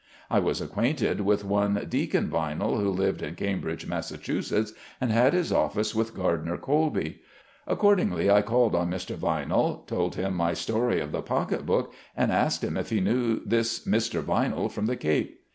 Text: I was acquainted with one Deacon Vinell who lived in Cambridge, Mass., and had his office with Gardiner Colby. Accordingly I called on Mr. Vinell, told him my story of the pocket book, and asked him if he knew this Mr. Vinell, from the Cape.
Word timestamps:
I 0.31 0.39
was 0.39 0.61
acquainted 0.61 1.21
with 1.21 1.45
one 1.45 1.85
Deacon 1.87 2.27
Vinell 2.27 2.79
who 2.81 2.89
lived 2.89 3.21
in 3.21 3.35
Cambridge, 3.35 3.85
Mass., 3.85 4.11
and 4.99 5.11
had 5.11 5.33
his 5.35 5.51
office 5.53 5.93
with 5.93 6.15
Gardiner 6.15 6.57
Colby. 6.57 7.21
Accordingly 7.67 8.27
I 8.27 8.41
called 8.41 8.73
on 8.73 8.89
Mr. 8.89 9.15
Vinell, 9.15 9.85
told 9.85 10.15
him 10.15 10.33
my 10.35 10.55
story 10.55 10.99
of 11.01 11.11
the 11.11 11.21
pocket 11.21 11.67
book, 11.67 11.93
and 12.17 12.31
asked 12.31 12.63
him 12.63 12.77
if 12.77 12.89
he 12.89 12.99
knew 12.99 13.41
this 13.45 13.85
Mr. 13.85 14.23
Vinell, 14.23 14.71
from 14.71 14.87
the 14.87 14.95
Cape. 14.97 15.39